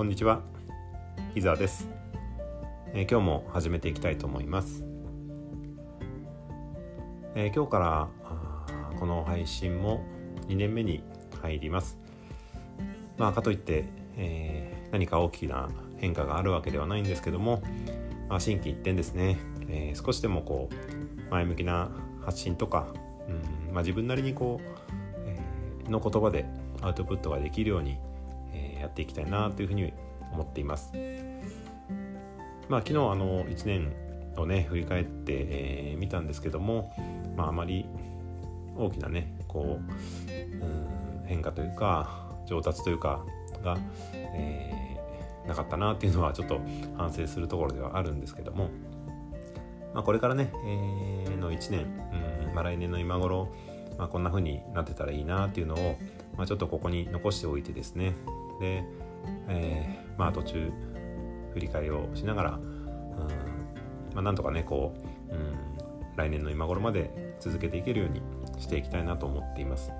[0.00, 0.40] こんにちは。
[1.34, 1.86] 伊沢です、
[2.94, 4.82] えー、今日も始めていきたいと思います、
[7.34, 8.08] えー、今日から
[8.98, 10.02] この配信も
[10.48, 11.02] 2年目に
[11.42, 11.98] 入ります。
[13.18, 13.84] まあかといって、
[14.16, 15.68] えー、何か大きな
[15.98, 17.62] 変化があるわけではないんですけども、
[18.30, 19.36] まあ、心機一転ですね、
[19.68, 21.90] え少しでもこう前向きな
[22.24, 22.86] 発信とか、
[23.28, 24.66] うんまあ、自分なりにこう、
[25.26, 26.46] えの言葉で
[26.80, 27.98] アウトプットができるように
[28.80, 29.92] やっていきたいなというふうに
[30.32, 30.92] 思っています。
[32.68, 33.92] まあ、昨日あの1年
[34.36, 35.32] をね振り返って
[35.98, 36.94] み、えー、たんですけども、
[37.36, 37.86] まあ、あまり
[38.76, 43.24] 大きなねこううん変化というか上達というか
[43.62, 43.76] が、
[44.14, 46.60] えー、なかったなっていうのはちょっと
[46.96, 48.70] 反省するところではあるんですけども、
[49.94, 51.86] まあ、これからね、えー、の1年、
[52.48, 53.48] うんまあ、来年の今頃、
[53.98, 55.96] まあ、こんな風になってたらいいなっていうのを、
[56.36, 58.14] まあ、ちょっとここに残しておいてですね
[58.60, 58.84] で、
[59.48, 60.70] えー、まあ途中
[61.54, 62.60] 振り返りをしながら、うん
[64.14, 64.94] まあ、なんとかねこ
[65.30, 65.56] う、うん、
[66.16, 68.22] 来年の今頃まで続けていけるように
[68.60, 69.92] していきたいなと思っています。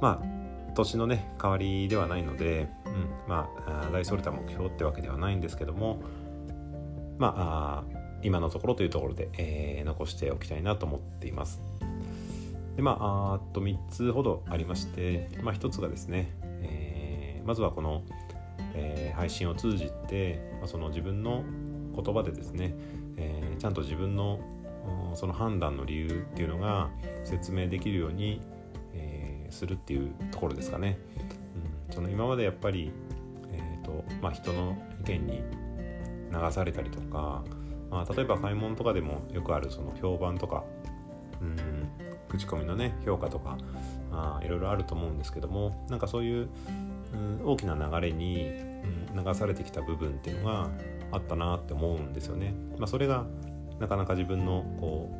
[0.00, 6.00] まあ年のね変わりではないので、うん、まあ大それた目標ってわけではないんですけども
[7.18, 11.60] まあ今のところというところで、えー、残しておきたいなと思っています。
[12.76, 16.32] でまああと3つほどありまして、まあ、1つがですね、
[17.48, 18.02] まずはこの、
[18.74, 21.42] えー、配信を通じて、まあ、その自分の
[21.96, 22.74] 言葉でですね、
[23.16, 24.38] えー、ちゃんと自分の
[25.14, 26.90] その判断の理由っていうのが
[27.24, 28.42] 説明できるように、
[28.92, 30.98] えー、するっていうところですかね。
[31.88, 32.92] うん、その今までやっぱり、
[33.50, 35.42] えーとまあ、人の意見に
[36.30, 37.44] 流されたりとか、
[37.90, 40.64] まあ、例えば買い物とかでもよくあるその評判とか、
[41.40, 41.88] うん、
[42.28, 43.56] 口コミのね評価とか
[44.12, 46.48] あいろいろあると思うんですけどもなんかそういう
[47.12, 48.48] うん、大きな流れに、
[49.14, 50.70] うん、流されてきた部分っていうのが
[51.12, 52.54] あったなって思うんですよね。
[52.78, 53.26] まあ、それが
[53.78, 55.10] なかなか自分のこ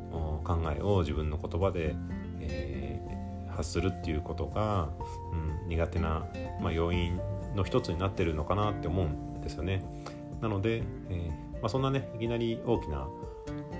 [0.42, 1.94] う考えを自分の言葉で、
[2.40, 4.90] えー、発するっていうことが、
[5.32, 6.26] うん、苦手な、
[6.60, 7.20] まあ、要因
[7.54, 9.84] の一つになってるのかなって思うんですよね。
[10.40, 13.08] なので、えーまあ、そんなねいきなり大きな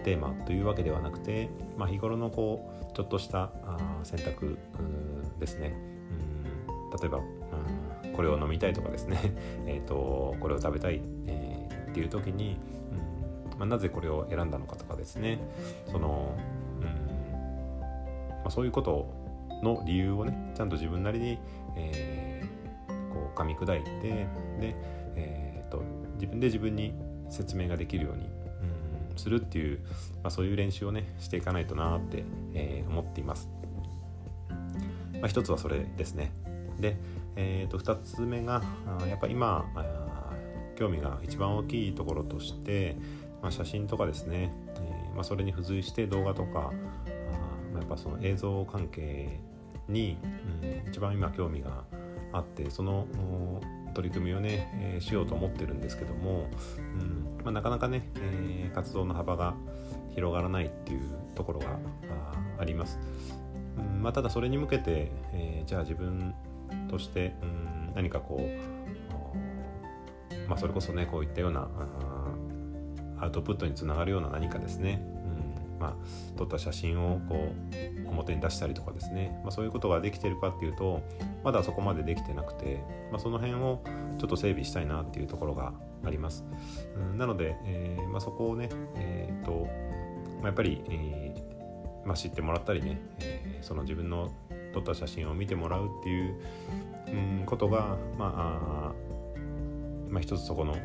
[0.05, 4.59] テーマというわけではなくて、まあ、日頃のこうちょっとしたあ選択
[5.39, 5.75] ですね、
[6.69, 7.21] うん、例えば、
[8.19, 9.17] これを飲みたいとかですね
[9.69, 12.57] えとこれを食べたい、えー、っていう時に、
[13.53, 15.39] うんまあ、なぜこれを選んだのかとかですね
[15.87, 16.37] その、
[16.81, 16.85] うん
[17.79, 19.07] まあ、そういうこと
[19.63, 21.39] の理由をねちゃんと自分なりに、
[21.77, 24.75] えー、こう噛み砕いてで、
[25.15, 25.81] えーと、
[26.15, 26.95] 自分で自分に
[27.31, 28.25] 説明ができるように、
[29.11, 29.79] うん、するっていう、
[30.25, 33.49] まあ、そういう練習をねしていかないとなって、えー、思っています。
[35.21, 36.33] まあ、一つはそれですね。
[36.81, 36.97] で、
[37.41, 38.63] えー、と2つ目が
[39.07, 39.65] やっぱ今
[40.77, 42.97] 興味が一番大きいところとして、
[43.41, 46.73] まあ、写真とかですね、えー、まあ、それに付随して動画とか
[47.75, 49.39] あやっぱその映像関係
[49.89, 50.19] に、
[50.63, 51.85] うん、一番今興味が
[52.33, 53.07] あってその
[53.95, 59.55] 取り組みをね、えー、しようと思ってるんですけども、うんまあ、なかなかね、えー、活動の幅が
[60.15, 61.03] 広がらないっていう
[61.37, 61.79] ところが
[62.59, 62.99] あります。
[63.77, 66.35] うんまあ、ただそれに向けて、えー、じゃあ自分
[66.89, 68.49] としてうん何かこう、
[70.49, 71.69] まあ、それこそねこういったような
[73.21, 75.95] アウトプットにつながるような何かですね、うんまあ、
[76.37, 77.53] 撮った写真をこ
[78.07, 81.03] う表に出したりとかですね、まあ、そういうことができてるかっていうと
[81.45, 83.83] まだそこまでできてなくて、まあ、その辺を
[84.19, 85.73] ちょっと整備したいなっていうところが
[86.05, 86.45] あります。
[86.97, 89.69] うん、なので、えーまあ、そこをね、えーと
[90.39, 94.31] まあ、やっぱり、えーまあ、知ってもらったりね、えー、その自分の
[94.81, 96.35] 撮った写真を見てもらうっていう、
[97.09, 97.11] う
[97.43, 98.93] ん、ことが、まあ、
[100.09, 100.77] まあ、一つそこの、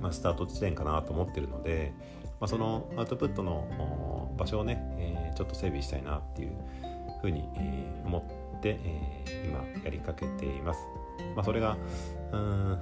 [0.00, 1.92] まあ、スタート地点かなと思ってるので、
[2.40, 6.52] まあ、そのアウトプットの場所をね、えー、ちょっと整備したいなっていう
[7.20, 8.18] ふうに、えー、思
[8.56, 10.80] って、えー、今やりかけています。
[11.34, 11.76] まあ、それが
[12.32, 12.78] うん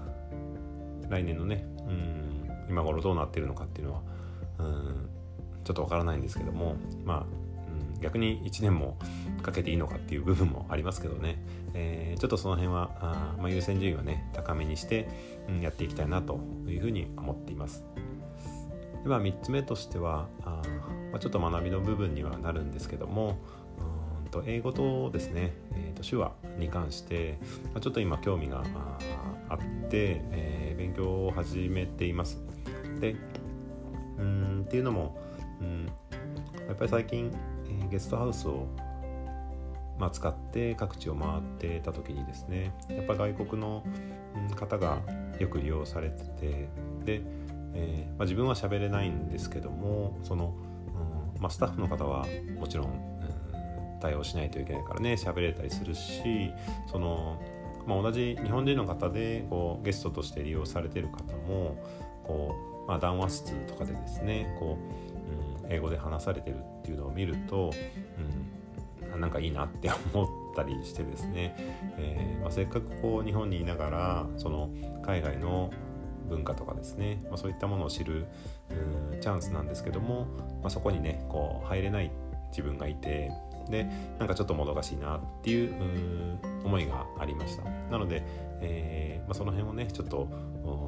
[1.09, 4.03] 来年のねうん今頃どうなってるのかっていうのは
[4.59, 5.09] うん
[5.65, 7.46] ちょっとわからないんですけどもまあ
[8.01, 8.97] 逆に1年も
[9.43, 11.39] かけていいのかっていう部分もありますけどね、
[11.75, 15.09] えー、ちょっとその辺はあ、まあ、優先順位をね高めにして、
[15.49, 17.85] うん、やっていきたいなというふうに思っています。
[19.05, 20.63] では3つ目としてはあ、
[21.13, 23.39] まあ、ちょっと学びの部分にはなるんですけども
[24.25, 28.65] うんと英語とですね、えー、と手話に関して、まあ、ちょっと今興味が
[29.49, 29.59] あっ
[29.89, 32.43] て、えー、勉強を始めています。
[33.01, 33.15] で
[34.19, 35.17] うんっていうのも、
[35.61, 35.87] うん、
[36.67, 37.31] やっぱり最近
[37.89, 38.67] ゲストハウスを
[39.99, 43.83] まあ、使って各地を回ってた時にですねやっぱ外国の
[44.55, 45.01] 方が
[45.39, 46.69] よく利用されてて
[47.05, 47.23] で、
[47.75, 50.55] えー、まあ、自分は喋れないんですけどもその、
[51.35, 52.27] うんまあ、スタッフの方は
[52.59, 56.53] もちろん、うん、対応しないといけないからね喋れたりするし
[56.91, 57.41] その、
[57.87, 61.83] まあ、同じ日本人の方でこうゲストとして利用されてる方も
[62.23, 62.55] こ
[62.85, 64.77] う、ま、談話室とかでですねこ
[65.15, 65.16] う、
[65.69, 67.71] 英語で話されてるっていうのを見ると、
[69.13, 71.55] うん、なんかいいなって思ったりしてですね、
[71.99, 74.71] えーまあ、せっかくこう日本にいながらその
[75.03, 75.71] 海外の
[76.29, 78.27] 文化とかですね、まあ、そういったものを知る
[79.21, 80.27] チャンスなんですけども、
[80.61, 82.11] まあ、そこにねこう入れない
[82.51, 83.31] 自分がいて
[83.71, 83.85] で
[84.19, 87.65] なんかちょっともどかしいなっていう思いがありました。
[87.91, 88.23] なので、
[88.61, 90.29] えーまあ、その辺をねちょっと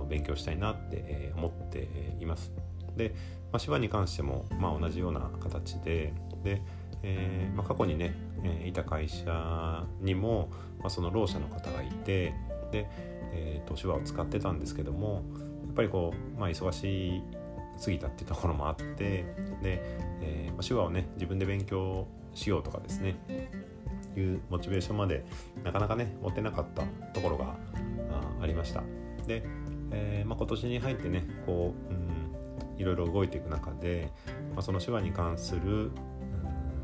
[0.08, 1.88] 勉強したいなって思って
[2.20, 2.52] います。
[2.98, 3.14] で、
[3.50, 6.12] まあ、手話に関しても、まあ、同じような形で
[6.44, 6.60] で、
[7.02, 8.14] えーまあ、過去にね、
[8.44, 10.50] えー、いた会社にも、
[10.80, 12.34] まあ、そのろう者の方がいて
[12.70, 12.86] で、
[13.32, 15.22] えーと、手話を使ってたんですけども
[15.66, 17.22] やっぱりこう、まあ、忙し
[17.78, 18.84] すぎたっていうところもあって
[19.62, 19.80] で、
[20.20, 23.16] えーまあ、手話をね自分で勉強しようとかですね
[24.16, 25.24] いうモチベーションまで
[25.62, 27.56] なかなかね持てなかったところが
[28.40, 28.82] ありました。
[29.26, 29.42] で、
[29.92, 32.07] えーまあ、今年に入ってねこう、うん、
[32.78, 34.10] いろいろ動いていく中で、
[34.54, 35.90] まあ、その手話に関する、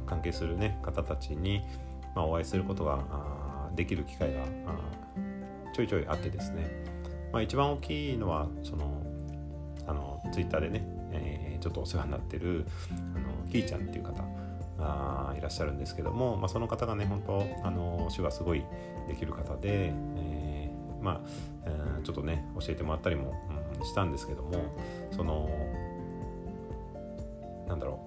[0.06, 1.62] 関係するね方たちに、
[2.14, 4.44] まあ、お会いすることができる機会が
[5.74, 6.84] ちょいちょいあってですね、
[7.32, 9.02] まあ、一番大きいのはその
[9.86, 14.24] あのツイッターでね、えー、ちょっとお世話になってるあのキーちゃんっていう方
[14.78, 18.64] あいらっしゃるんですけども、まあ、その方がね本当あの手話すごい
[19.08, 21.20] できる方で、えー、まあ、
[21.64, 23.34] えー、ちょっとね教えてもらったりも、
[23.82, 24.52] したんですけども
[25.10, 25.48] その
[27.66, 28.00] なんだろ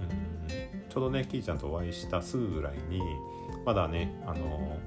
[0.00, 3.00] う、うん、ちょうどねキーちゃんとお会いしたすぐぐらいに
[3.64, 4.78] まだねあの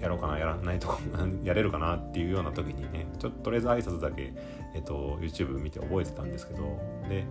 [0.00, 0.98] やろうかなやらないとか
[1.44, 4.32] やれるかなっていうような時にねちょっととりあえず挨拶だけ、
[4.74, 6.62] えっと、YouTube 見て覚えてたんですけど
[7.08, 7.24] で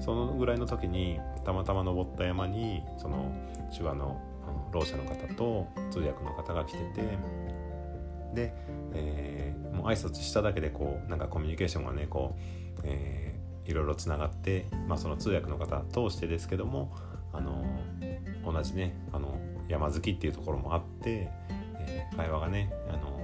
[0.00, 3.32] そのぐらいの時にたまたま登った山にその
[3.76, 4.20] 手話の
[4.72, 7.02] ろう者の方と通訳の方が来てて
[8.34, 8.52] で、
[8.94, 9.45] えー、
[9.90, 12.36] 挨拶しただけでこうなんかコミュニケーションがねこ
[12.78, 16.92] う、えー、いろいろつながって、まあ、その通訳の方通してですけども
[17.32, 17.64] あの
[18.44, 19.38] 同じねあの
[19.68, 21.28] 山好きっていうところもあって、
[21.80, 23.20] えー、会話がね、あの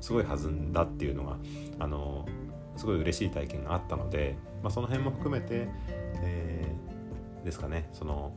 [0.00, 1.36] すごい弾んだっていうのが、
[1.78, 2.26] あの
[2.76, 5.68] すごい嬉しい体験があったので、まあ、その辺も含めて、
[6.22, 8.32] えー、ですかねその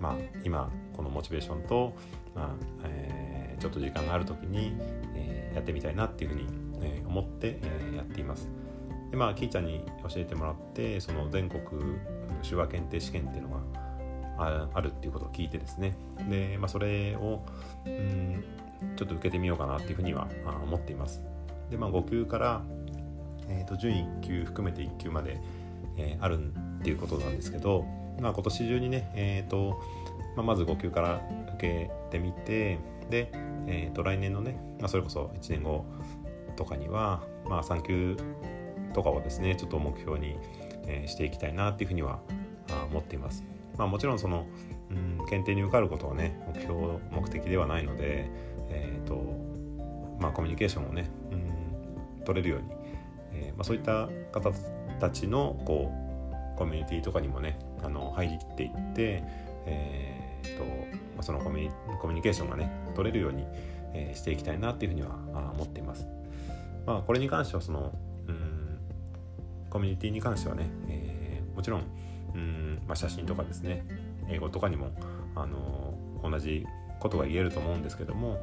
[0.00, 0.14] まあ
[0.44, 1.94] 今このモチベーションと、
[2.34, 2.48] まあ
[2.84, 4.72] えー、ちょっと時間がある時に、
[5.56, 6.46] やってみたいなっていうふうに、
[6.82, 8.48] え、思って、えー、やっています。
[9.10, 11.62] でまあキーちゃんに教えてもらってその全国
[12.48, 13.50] 手話検定試験っていうの
[14.36, 15.96] があるっていうことを聞いてですね
[16.28, 17.46] で、まあ、それを
[17.86, 18.44] うん
[18.96, 20.28] ちょっと受けてみようかなっていうふうには
[20.64, 21.22] 思っています。
[21.70, 22.62] でまあ5級から
[23.48, 25.40] えーと、準1級含めて1級まで、
[25.96, 27.84] えー、あるっていうことなんですけど、
[28.20, 29.80] まあ、今年中にね、えーと
[30.36, 31.22] まあ、まず5級から
[31.56, 32.78] 受けてみて
[33.10, 33.30] で、
[33.66, 35.84] えー、と来年のね、まあ、それこそ1年後
[36.56, 38.16] とかには、まあ、3級
[38.92, 40.38] とかをですねちょっと目標に、
[40.86, 42.20] えー、していきたいなっていうふうには
[42.90, 43.44] 思っています。
[43.76, 44.46] まあ、もちろんその、
[44.90, 48.30] うん、検定に受かることはね目標目的ではないので、
[48.70, 49.22] えーと
[50.18, 52.76] まあ、コミュニケーションをね、うん、取れるように
[53.36, 54.50] えー、まあ、そういった方
[54.98, 55.92] たちのこ
[56.54, 59.22] うコミュニティとかにもねあの入っていって、
[59.66, 60.25] えー
[60.56, 60.64] と
[61.16, 63.44] まあ、そのコミュニケーションがね取れるように、
[63.94, 65.16] えー、していきたいなっていうふうには
[65.54, 66.06] 思っています。
[66.86, 67.92] まあ、これに関してはその
[68.28, 68.78] うん
[69.70, 71.82] コミュニティに関してはね、えー、もちろん
[72.34, 73.84] うん、まあ、写真とかですね
[74.28, 74.90] 英語とかにも、
[75.34, 76.66] あの同じ
[76.98, 78.38] ことが言えると思うんですけども、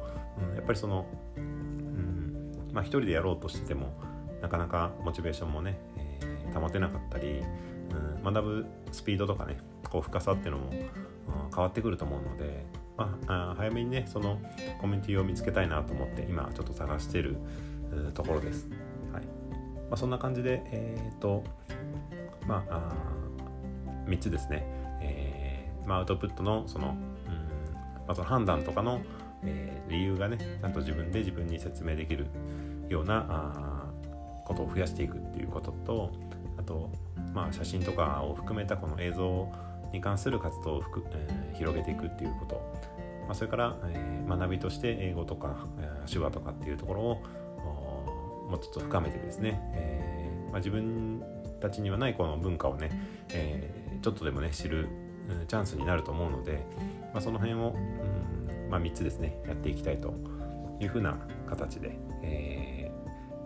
[0.50, 1.06] うん、やっぱりその、
[1.36, 3.92] うんまあ、一人でやろうとしてても
[4.40, 7.42] なかなかモチベーションもね、えー、保てなかったり、
[8.24, 9.58] うん、学ぶスピードとかね
[9.94, 10.76] こう深さっていうのも、うん、
[11.54, 14.40] 変わってくると思うので、まあ、早めにねその
[14.80, 17.36] コミュニティを見つけたいなと思って今ちょっと探してる
[18.12, 18.66] ところです。
[19.12, 19.30] はいま
[19.92, 21.44] あ、そんな感じで、えっ、ー、と
[22.48, 24.66] まああ3つですね、
[25.00, 29.00] えーまあ、アウトプットのその,、うんまあ、その判断とかの、
[29.44, 32.26] えー、理由がねちゃんと自分で自分に説明できる
[32.88, 33.86] ようなあ
[34.44, 36.10] ことを増やしていくっていうことと
[36.58, 36.90] あと、
[37.32, 39.48] まあ、写真とかを含めたこの映像
[39.94, 42.54] に関する活動をふく、えー、広げていくっていうこと、
[43.26, 47.22] まあ、それから、えー、学びとして英語とか、えー、手話とかっていうところを
[48.50, 51.22] もうちょっと深めてですね、えーまあ、自分
[51.60, 52.90] たちにはないこの文化をね、
[53.30, 54.88] えー、ちょっとでもね知る
[55.48, 56.66] チャンスになると思うので、
[57.14, 60.12] まあ、その辺を、うんまあ、3つですねやっていきたいと
[60.80, 61.16] いうふうな
[61.48, 62.92] 形で、え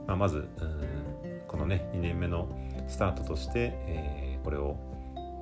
[0.04, 2.48] ー、まあ、まずうんこのね2年目の
[2.88, 4.76] スタートとして、えー、これを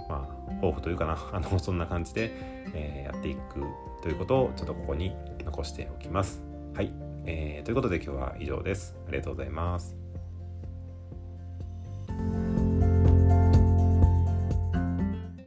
[0.08, 2.30] まあ抱負というかな あのそんな感じで、
[2.74, 3.62] えー、やっていく
[4.02, 6.42] ということをちょっとここに残しておきます。
[6.74, 6.92] はい、
[7.24, 8.96] えー、ということで今日は以上です。
[9.08, 10.05] ありがとうございます。